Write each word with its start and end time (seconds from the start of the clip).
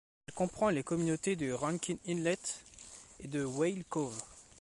Elle 0.27 0.33
comprend 0.33 0.71
les 0.71 0.81
communautés 0.83 1.35
de 1.35 1.51
Rankin 1.51 1.97
Inlet 2.07 2.39
et 3.19 3.27
de 3.27 3.45
Whale 3.45 3.83
Cove. 3.87 4.19